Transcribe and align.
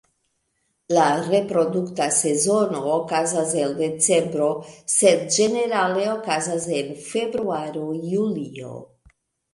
La 0.93 1.09
reprodukta 1.25 2.07
sezono 2.19 2.79
okazas 2.93 3.53
el 3.65 3.75
decembro, 3.81 4.49
sed 4.95 5.21
ĝenerale 5.39 6.09
okazas 6.15 6.67
en 6.79 6.91
februaro-julio. 7.13 8.73